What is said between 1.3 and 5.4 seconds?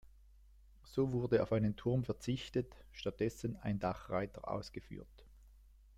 auf einen Turm verzichtet, stattdessen ein Dachreiter ausgeführt.